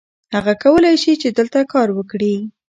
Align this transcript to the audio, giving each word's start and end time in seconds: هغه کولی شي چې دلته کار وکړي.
هغه 0.35 0.53
کولی 0.63 0.95
شي 1.03 1.13
چې 1.21 1.27
دلته 1.37 1.59
کار 1.73 1.87
وکړي. 1.93 2.35